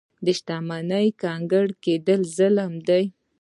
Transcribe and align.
د 0.25 0.27
شتمنۍ 0.37 1.07
کنګل 1.21 1.67
کېدل 1.83 2.19
ظلم 2.35 2.73
دی. 2.87 3.03